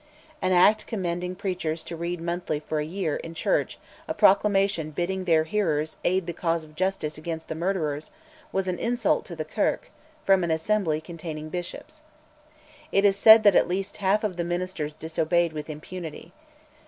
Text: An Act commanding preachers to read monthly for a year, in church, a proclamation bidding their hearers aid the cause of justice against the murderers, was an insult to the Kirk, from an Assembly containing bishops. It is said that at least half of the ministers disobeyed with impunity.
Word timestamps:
An 0.41 0.51
Act 0.51 0.87
commanding 0.87 1.35
preachers 1.35 1.83
to 1.83 1.95
read 1.95 2.19
monthly 2.19 2.59
for 2.59 2.79
a 2.79 2.83
year, 2.83 3.17
in 3.17 3.35
church, 3.35 3.77
a 4.07 4.15
proclamation 4.15 4.89
bidding 4.89 5.25
their 5.25 5.43
hearers 5.43 5.97
aid 6.03 6.25
the 6.25 6.33
cause 6.33 6.63
of 6.63 6.73
justice 6.73 7.19
against 7.19 7.49
the 7.49 7.53
murderers, 7.53 8.09
was 8.51 8.67
an 8.67 8.79
insult 8.79 9.25
to 9.25 9.35
the 9.35 9.45
Kirk, 9.45 9.91
from 10.25 10.43
an 10.43 10.49
Assembly 10.49 11.01
containing 11.01 11.49
bishops. 11.49 12.01
It 12.91 13.05
is 13.05 13.15
said 13.15 13.43
that 13.43 13.55
at 13.55 13.67
least 13.67 13.97
half 13.97 14.23
of 14.23 14.37
the 14.37 14.43
ministers 14.43 14.93
disobeyed 14.93 15.53
with 15.53 15.69
impunity. 15.69 16.33